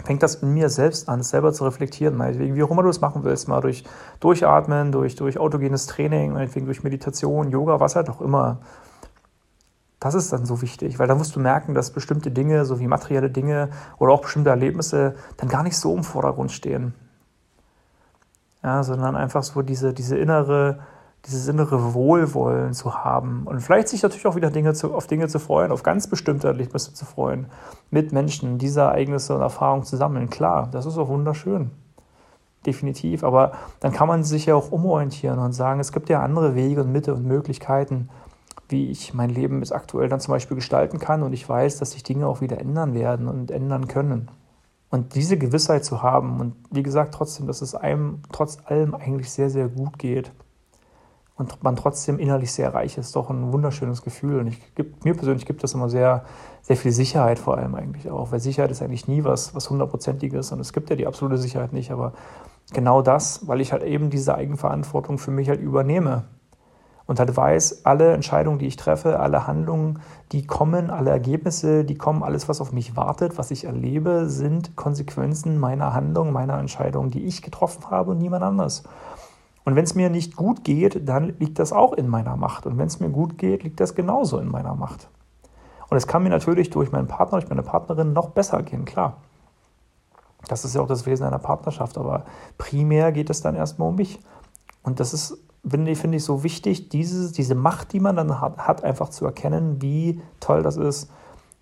fängt 0.03 0.23
das 0.23 0.37
in 0.37 0.53
mir 0.53 0.69
selbst 0.69 1.09
an, 1.09 1.21
es 1.21 1.31
selber 1.31 1.53
zu 1.53 1.65
reflektieren, 1.65 2.17
meinetwegen, 2.17 2.57
wie 2.57 2.63
auch 2.63 2.71
immer 2.71 2.83
du 2.83 2.89
es 2.89 3.01
machen 3.01 3.25
willst, 3.25 3.49
mal 3.49 3.61
durch 3.61 3.85
Durchatmen, 4.21 4.93
durch, 4.93 5.15
durch 5.15 5.39
autogenes 5.39 5.87
Training, 5.87 6.33
meinetwegen 6.33 6.67
durch 6.67 6.83
Meditation, 6.83 7.51
Yoga, 7.51 7.81
was 7.81 7.97
halt 7.97 8.11
auch 8.11 8.21
immer. 8.21 8.59
Das 10.01 10.15
ist 10.15 10.33
dann 10.33 10.45
so 10.45 10.61
wichtig, 10.61 10.99
weil 10.99 11.07
dann 11.07 11.17
musst 11.17 11.35
du 11.35 11.41
merken, 11.41 11.73
dass 11.73 11.91
bestimmte 11.91 12.31
Dinge, 12.31 12.65
so 12.67 12.79
wie 12.81 12.89
materielle 12.89 13.31
Dinge 13.31 13.71
oder 13.99 14.13
auch 14.13 14.21
bestimmte 14.21 14.51
Erlebnisse, 14.51 15.15
dann 15.39 15.49
gar 15.49 15.63
nicht 15.63 15.79
so 15.79 15.97
im 15.97 16.05
Vordergrund 16.05 16.53
stehen. 16.53 16.93
Ja, 18.63 18.83
sondern 18.83 19.15
einfach 19.17 19.43
so 19.43 19.63
diese, 19.63 19.95
diese 19.95 20.19
innere 20.19 20.81
dieses 21.27 21.49
innere 21.49 21.95
Wohlwollen 21.95 22.75
zu 22.75 22.95
haben 23.03 23.45
und 23.47 23.61
vielleicht 23.61 23.89
sich 23.89 24.03
natürlich 24.03 24.27
auch 24.27 24.37
wieder 24.37 24.51
Dinge 24.51 24.75
zu, 24.75 24.95
auf 24.95 25.07
Dinge 25.07 25.29
zu 25.29 25.39
freuen, 25.39 25.73
auf 25.73 25.83
ganz 25.83 26.07
bestimmte 26.07 26.49
Erlebnisse 26.49 26.93
zu 26.93 27.07
freuen, 27.07 27.47
mit 27.91 28.13
Menschen 28.13 28.59
diese 28.59 28.83
Ereignisse 28.83 29.35
und 29.35 29.41
Erfahrungen 29.41 29.85
zu 29.85 29.97
sammeln. 29.97 30.29
Klar, 30.29 30.69
das 30.71 30.85
ist 30.85 30.99
auch 30.99 31.09
wunderschön. 31.09 31.71
Definitiv. 32.67 33.25
Aber 33.25 33.53
dann 33.81 33.93
kann 33.93 34.09
man 34.09 34.25
sich 34.25 34.47
ja 34.47 34.55
auch 34.55 34.71
umorientieren 34.71 35.39
und 35.39 35.53
sagen, 35.53 35.81
es 35.81 35.93
gibt 35.93 36.09
ja 36.09 36.21
andere 36.21 36.55
Wege 36.55 36.83
und 36.83 36.93
Mittel 36.93 37.15
und 37.15 37.27
Möglichkeiten, 37.27 38.11
wie 38.69 38.91
ich 38.91 39.15
mein 39.15 39.31
Leben 39.31 39.61
bis 39.61 39.73
aktuell 39.73 40.09
dann 40.09 40.21
zum 40.21 40.33
Beispiel 40.33 40.55
gestalten 40.55 40.99
kann 40.99 41.23
und 41.23 41.33
ich 41.33 41.49
weiß, 41.49 41.79
dass 41.79 41.93
sich 41.93 42.03
Dinge 42.03 42.27
auch 42.27 42.41
wieder 42.41 42.59
ändern 42.59 42.95
werden 42.95 43.29
und 43.29 43.51
ändern 43.51 43.89
können. 43.89 44.31
Und 44.91 45.15
diese 45.15 45.37
Gewissheit 45.37 45.85
zu 45.85 46.03
haben 46.03 46.41
und 46.41 46.55
wie 46.71 46.83
gesagt 46.83 47.15
trotzdem, 47.15 47.47
dass 47.47 47.63
es 47.63 47.75
einem 47.75 48.21
trotz 48.33 48.59
allem 48.65 48.95
eigentlich 48.95 49.31
sehr, 49.31 49.51
sehr 49.51 49.69
gut 49.69 49.99
geht 49.99 50.31
und 51.37 51.63
man 51.65 51.75
trotzdem 51.75 52.19
innerlich 52.19 52.53
sehr 52.53 52.73
reich 52.75 52.97
ist, 52.97 53.17
doch 53.17 53.29
ein 53.29 53.53
wunderschönes 53.53 54.03
Gefühl. 54.03 54.39
Und 54.39 54.47
ich, 54.49 54.59
mir 55.03 55.15
persönlich 55.15 55.47
gibt 55.47 55.65
das 55.65 55.75
immer 55.75 55.89
sehr, 55.89 56.25
sehr 56.63 56.77
viel 56.77 56.93
Sicherheit 56.93 57.41
vor 57.41 57.59
allem 57.59 57.75
eigentlich 57.75 58.09
auch, 58.09 58.31
weil 58.31 58.39
Sicherheit 58.39 58.71
ist 58.71 58.83
eigentlich 58.83 59.09
nie 59.09 59.25
was, 59.25 59.55
was 59.55 59.69
hundertprozentiges. 59.69 60.53
Und 60.53 60.61
es 60.61 60.73
gibt 60.73 60.91
ja 60.91 60.97
die 60.97 61.07
absolute 61.07 61.39
Sicherheit 61.39 61.73
nicht, 61.73 61.91
aber 61.91 62.13
genau 62.73 63.03
das, 63.03 63.49
weil 63.49 63.61
ich 63.61 63.73
halt 63.73 63.83
eben 63.83 64.11
diese 64.11 64.37
Eigenverantwortung 64.37 65.19
für 65.19 65.33
mich 65.33 65.49
halt 65.49 65.61
übernehme. 65.61 66.25
Und 67.07 67.19
halt 67.19 67.37
weiß, 67.37 67.85
alle 67.85 68.15
Entscheidungen, 68.15 68.59
die 68.59 68.67
ich 68.67 68.77
treffe, 68.77 69.21
alle 69.21 69.47
Handlungen, 69.47 69.99
die 70.33 70.47
kommen, 70.47 70.89
alle 70.89 71.11
Ergebnisse, 71.11 71.85
die 71.85 71.97
kommen, 71.97 72.23
alles, 72.23 72.49
was 72.49 72.63
auf 72.63 72.73
mich 72.73 72.97
wartet, 72.97 73.37
was 73.37 73.51
ich 73.51 73.65
erlebe, 73.65 74.31
sind 74.31 74.75
Konsequenzen 74.75 75.59
meiner 75.59 75.93
Handlungen, 75.93 76.33
meiner 76.33 76.59
Entscheidungen, 76.59 77.11
die 77.11 77.27
ich 77.27 77.43
getroffen 77.43 77.91
habe 77.91 78.13
und 78.13 78.19
niemand 78.19 78.43
anders. 78.43 78.85
Und 79.65 79.77
wenn 79.77 79.85
es 79.85 79.95
mir 79.95 80.11
nicht 80.11 80.37
gut 80.37 80.63
geht, 80.63 81.09
dann 81.09 81.35
liegt 81.39 81.59
das 81.59 81.73
auch 81.73 81.95
in 81.95 82.09
meiner 82.09 82.37
Macht. 82.37 82.67
Und 82.67 82.77
wenn 82.77 82.87
es 82.87 83.01
mir 83.01 83.09
gut 83.09 83.39
geht, 83.39 83.63
liegt 83.63 83.81
das 83.81 83.95
genauso 83.95 84.39
in 84.39 84.49
meiner 84.49 84.75
Macht. 84.75 85.09
Und 85.89 85.97
es 85.97 86.07
kann 86.07 86.23
mir 86.23 86.29
natürlich 86.29 86.71
durch 86.71 86.93
meinen 86.93 87.09
Partner, 87.09 87.39
durch 87.39 87.49
meine 87.49 87.63
Partnerin 87.63 88.13
noch 88.13 88.31
besser 88.31 88.63
gehen, 88.63 88.85
klar. 88.85 89.19
Das 90.49 90.67
ist 90.67 90.75
ja 90.75 90.83
auch 90.83 90.87
das 90.87 91.07
Wesen 91.07 91.27
einer 91.27 91.39
Partnerschaft, 91.39 91.97
aber 91.97 92.25
primär 92.59 93.13
geht 93.13 93.31
es 93.31 93.41
dann 93.41 93.55
erstmal 93.55 93.89
um 93.89 93.97
mich. 93.97 94.21
Und 94.83 95.01
das 95.01 95.15
ist, 95.15 95.39
finde 95.67 95.91
ich, 95.91 95.99
find 95.99 96.15
ich, 96.15 96.25
so 96.25 96.43
wichtig, 96.43 96.91
diese, 96.91 97.33
diese 97.33 97.55
Macht, 97.55 97.95
die 97.95 98.01
man 98.01 98.17
dann 98.17 98.41
hat, 98.43 98.59
hat, 98.59 98.85
einfach 98.85 99.09
zu 99.09 99.25
erkennen, 99.25 99.81
wie 99.81 100.21
toll 100.41 100.63
das 100.63 100.77
ist, 100.77 101.11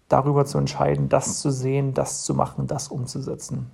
darüber 0.09 0.45
zu 0.45 0.59
entscheiden, 0.59 1.09
das 1.09 1.41
zu 1.41 1.53
sehen, 1.53 1.95
das 1.95 2.25
zu 2.25 2.35
machen, 2.35 2.67
das 2.67 2.89
umzusetzen 2.89 3.71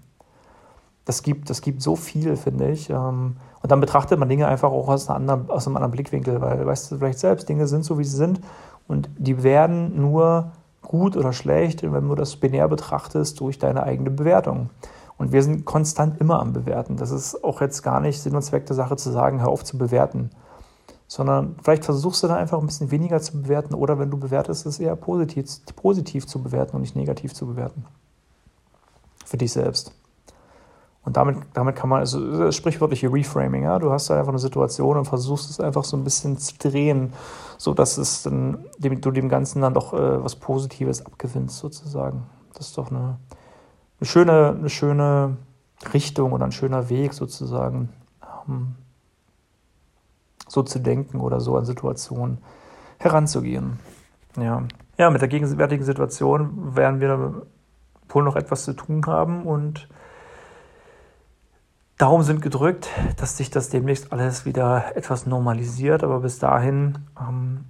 das 1.08 1.22
gibt, 1.22 1.48
das 1.48 1.62
gibt 1.62 1.80
so 1.80 1.96
viel, 1.96 2.36
finde 2.36 2.70
ich. 2.70 2.90
Ähm, 2.90 3.36
und 3.62 3.72
dann 3.72 3.80
betrachtet 3.80 4.18
man 4.18 4.28
Dinge 4.28 4.46
einfach 4.46 4.70
auch 4.70 4.88
aus, 4.88 5.08
anderen, 5.08 5.48
aus 5.48 5.66
einem 5.66 5.76
anderen 5.76 5.92
Blickwinkel, 5.92 6.42
weil, 6.42 6.66
weißt 6.66 6.92
du, 6.92 6.98
vielleicht 6.98 7.18
selbst, 7.18 7.48
Dinge 7.48 7.66
sind 7.66 7.82
so, 7.82 7.98
wie 7.98 8.04
sie 8.04 8.16
sind 8.16 8.42
und 8.88 9.08
die 9.16 9.42
werden 9.42 9.98
nur 9.98 10.52
gut 10.82 11.16
oder 11.16 11.32
schlecht, 11.32 11.82
wenn 11.82 12.08
du 12.08 12.14
das 12.14 12.36
binär 12.36 12.68
betrachtest, 12.68 13.40
durch 13.40 13.58
deine 13.58 13.84
eigene 13.84 14.10
Bewertung. 14.10 14.68
Und 15.16 15.32
wir 15.32 15.42
sind 15.42 15.64
konstant 15.64 16.20
immer 16.20 16.40
am 16.40 16.52
Bewerten. 16.52 16.98
Das 16.98 17.10
ist 17.10 17.42
auch 17.42 17.62
jetzt 17.62 17.82
gar 17.82 18.00
nicht 18.00 18.20
Sinn 18.20 18.36
und 18.36 18.42
Zweck 18.42 18.66
der 18.66 18.76
Sache 18.76 18.96
zu 18.96 19.10
sagen, 19.10 19.40
hör 19.40 19.48
auf 19.48 19.64
zu 19.64 19.78
bewerten. 19.78 20.28
Sondern 21.06 21.56
vielleicht 21.62 21.86
versuchst 21.86 22.22
du 22.22 22.28
da 22.28 22.36
einfach 22.36 22.60
ein 22.60 22.66
bisschen 22.66 22.90
weniger 22.90 23.22
zu 23.22 23.40
bewerten 23.40 23.72
oder 23.72 23.98
wenn 23.98 24.10
du 24.10 24.18
bewertest, 24.18 24.66
es 24.66 24.78
eher 24.78 24.94
positiv, 24.94 25.46
positiv 25.74 26.26
zu 26.26 26.42
bewerten 26.42 26.76
und 26.76 26.82
nicht 26.82 26.96
negativ 26.96 27.32
zu 27.32 27.46
bewerten. 27.46 27.86
Für 29.24 29.38
dich 29.38 29.52
selbst. 29.52 29.97
Und 31.04 31.16
damit, 31.16 31.38
damit 31.54 31.76
kann 31.76 31.88
man, 31.88 32.00
also 32.00 32.44
das 32.44 32.56
sprichwörtliche 32.56 33.10
Reframing, 33.12 33.62
ja, 33.62 33.78
du 33.78 33.90
hast 33.90 34.10
da 34.10 34.18
einfach 34.18 34.28
eine 34.28 34.38
Situation 34.38 34.96
und 34.98 35.06
versuchst 35.06 35.48
es 35.48 35.60
einfach 35.60 35.84
so 35.84 35.96
ein 35.96 36.04
bisschen 36.04 36.36
zu 36.36 36.54
drehen, 36.58 37.12
sodass 37.56 37.96
es 37.98 38.24
dann, 38.24 38.66
dem, 38.78 39.00
du 39.00 39.10
dem 39.10 39.28
Ganzen 39.28 39.62
dann 39.62 39.74
doch 39.74 39.94
äh, 39.94 40.22
was 40.22 40.36
Positives 40.36 41.04
abgewinnst, 41.04 41.58
sozusagen. 41.58 42.26
Das 42.54 42.68
ist 42.68 42.78
doch 42.78 42.90
eine, 42.90 43.18
eine, 44.00 44.06
schöne, 44.06 44.56
eine 44.58 44.68
schöne 44.68 45.36
Richtung 45.94 46.32
oder 46.32 46.44
ein 46.44 46.52
schöner 46.52 46.88
Weg, 46.90 47.14
sozusagen, 47.14 47.88
ähm, 48.46 48.74
so 50.48 50.62
zu 50.62 50.78
denken 50.78 51.20
oder 51.20 51.40
so 51.40 51.56
an 51.56 51.64
Situationen 51.64 52.38
heranzugehen. 52.98 53.78
Ja. 54.36 54.62
ja, 54.98 55.10
mit 55.10 55.20
der 55.20 55.28
gegenwärtigen 55.28 55.84
Situation 55.84 56.76
werden 56.76 57.00
wir 57.00 57.46
wohl 58.08 58.22
noch 58.22 58.36
etwas 58.36 58.64
zu 58.64 58.72
tun 58.72 59.04
haben 59.06 59.46
und 59.46 59.88
Daumen 61.98 62.22
sind 62.22 62.42
gedrückt, 62.42 62.88
dass 63.16 63.36
sich 63.36 63.50
das 63.50 63.70
demnächst 63.70 64.12
alles 64.12 64.46
wieder 64.46 64.96
etwas 64.96 65.26
normalisiert, 65.26 66.04
aber 66.04 66.20
bis 66.20 66.38
dahin 66.38 66.98
ähm, 67.20 67.64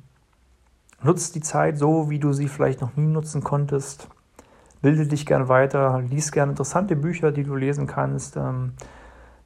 nutzt 1.02 1.35
die 1.35 1.40
Zeit 1.40 1.78
so, 1.78 2.11
wie 2.11 2.18
du 2.18 2.35
sie 2.35 2.49
vielleicht 2.49 2.82
noch 2.82 2.94
nie 2.94 3.06
nutzen 3.06 3.42
konntest. 3.42 4.06
Bilde 4.82 5.06
dich 5.06 5.25
gern 5.25 5.49
weiter, 5.49 6.02
lies 6.02 6.30
gern 6.30 6.50
interessante 6.50 6.94
Bücher, 6.94 7.32
die 7.32 7.42
du 7.42 7.56
lesen 7.56 7.87
kannst. 7.87 8.37
Ähm, 8.37 8.75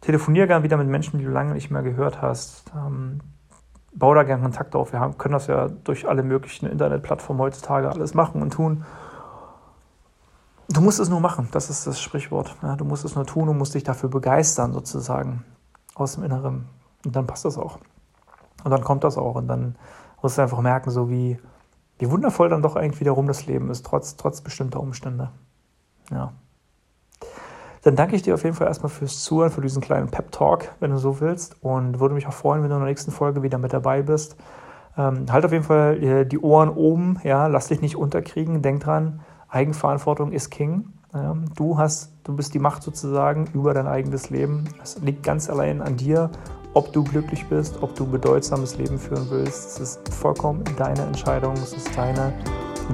telefonier 0.00 0.48
gern 0.48 0.64
wieder 0.64 0.76
mit 0.76 0.88
Menschen, 0.88 1.20
die 1.20 1.24
du 1.24 1.30
lange 1.30 1.54
nicht 1.54 1.70
mehr 1.70 1.82
gehört 1.82 2.20
hast. 2.20 2.64
Ähm, 2.76 3.20
bau 3.94 4.14
da 4.14 4.24
gern 4.24 4.42
Kontakt 4.42 4.74
auf. 4.74 4.92
Wir 4.92 4.98
haben, 4.98 5.16
können 5.16 5.34
das 5.34 5.46
ja 5.46 5.68
durch 5.68 6.08
alle 6.08 6.24
möglichen 6.24 6.66
Internetplattformen 6.66 7.40
heutzutage 7.40 7.88
alles 7.88 8.14
machen 8.14 8.42
und 8.42 8.52
tun. 8.52 8.84
Du 10.68 10.80
musst 10.80 11.00
es 11.00 11.08
nur 11.08 11.20
machen, 11.20 11.48
das 11.52 11.70
ist 11.70 11.86
das 11.86 12.00
Sprichwort. 12.00 12.56
Ja, 12.62 12.76
du 12.76 12.84
musst 12.84 13.04
es 13.04 13.14
nur 13.14 13.26
tun 13.26 13.48
und 13.48 13.58
musst 13.58 13.74
dich 13.74 13.84
dafür 13.84 14.08
begeistern, 14.08 14.72
sozusagen, 14.72 15.44
aus 15.94 16.14
dem 16.14 16.24
Inneren. 16.24 16.68
Und 17.04 17.16
dann 17.16 17.26
passt 17.26 17.44
das 17.44 17.58
auch. 17.58 17.78
Und 18.64 18.70
dann 18.70 18.82
kommt 18.82 19.04
das 19.04 19.18
auch. 19.18 19.34
Und 19.34 19.48
dann 19.48 19.76
musst 20.22 20.38
du 20.38 20.42
einfach 20.42 20.60
merken, 20.60 20.90
so 20.90 21.10
wie, 21.10 21.38
wie 21.98 22.10
wundervoll 22.10 22.48
dann 22.48 22.62
doch 22.62 22.76
eigentlich 22.76 23.00
wiederum 23.00 23.26
das 23.26 23.46
Leben 23.46 23.70
ist, 23.70 23.84
trotz, 23.84 24.16
trotz 24.16 24.40
bestimmter 24.40 24.80
Umstände. 24.80 25.30
Ja. 26.10 26.32
Dann 27.82 27.96
danke 27.96 28.14
ich 28.14 28.22
dir 28.22 28.34
auf 28.34 28.44
jeden 28.44 28.54
Fall 28.54 28.68
erstmal 28.68 28.90
fürs 28.90 29.24
Zuhören, 29.24 29.50
für 29.50 29.60
diesen 29.60 29.82
kleinen 29.82 30.08
Pep-Talk, 30.08 30.70
wenn 30.78 30.92
du 30.92 30.98
so 30.98 31.20
willst. 31.20 31.56
Und 31.62 31.98
würde 31.98 32.14
mich 32.14 32.28
auch 32.28 32.32
freuen, 32.32 32.62
wenn 32.62 32.70
du 32.70 32.76
in 32.76 32.82
der 32.82 32.88
nächsten 32.88 33.10
Folge 33.10 33.42
wieder 33.42 33.58
mit 33.58 33.72
dabei 33.72 34.02
bist. 34.02 34.36
Ähm, 34.96 35.26
halt 35.30 35.44
auf 35.44 35.52
jeden 35.52 35.64
Fall 35.64 36.02
äh, 36.02 36.24
die 36.24 36.38
Ohren 36.38 36.68
oben, 36.68 37.18
ja, 37.24 37.48
lass 37.48 37.68
dich 37.68 37.80
nicht 37.80 37.96
unterkriegen. 37.96 38.62
Denk 38.62 38.84
dran, 38.84 39.20
Eigenverantwortung 39.52 40.32
ist 40.32 40.50
King. 40.50 40.92
Du 41.56 41.76
hast, 41.76 42.10
du 42.24 42.34
bist 42.34 42.54
die 42.54 42.58
Macht 42.58 42.82
sozusagen 42.82 43.46
über 43.52 43.74
dein 43.74 43.86
eigenes 43.86 44.30
Leben. 44.30 44.64
Es 44.82 44.98
liegt 45.00 45.22
ganz 45.22 45.50
allein 45.50 45.82
an 45.82 45.98
dir, 45.98 46.30
ob 46.72 46.90
du 46.92 47.04
glücklich 47.04 47.46
bist, 47.48 47.82
ob 47.82 47.94
du 47.94 48.06
bedeutsames 48.06 48.78
Leben 48.78 48.98
führen 48.98 49.26
willst. 49.28 49.78
Es 49.78 49.98
ist 49.98 50.08
vollkommen 50.14 50.64
deine 50.78 51.02
Entscheidung, 51.02 51.52
es 51.54 51.74
ist 51.74 51.94
deine, 51.94 52.32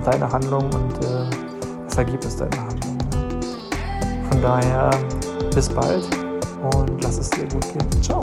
deine 0.04 0.32
Handlung 0.32 0.64
und 0.64 1.04
äh, 1.04 1.30
das 1.84 1.96
Ergebnis 1.96 2.36
deiner 2.36 2.58
Handlung. 2.58 2.98
Von 4.28 4.42
daher 4.42 4.90
bis 5.54 5.68
bald 5.68 6.08
und 6.74 7.02
lass 7.02 7.18
es 7.18 7.30
dir 7.30 7.46
gut 7.48 7.72
gehen. 7.72 8.02
Ciao. 8.02 8.20